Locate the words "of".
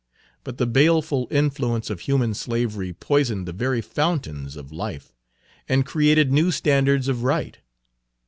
1.91-1.99, 4.55-4.71, 7.07-7.21